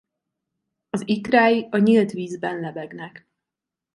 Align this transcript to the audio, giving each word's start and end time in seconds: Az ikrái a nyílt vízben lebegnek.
Az 0.89 1.07
ikrái 1.07 1.67
a 1.71 1.77
nyílt 1.77 2.11
vízben 2.11 2.59
lebegnek. 2.59 3.27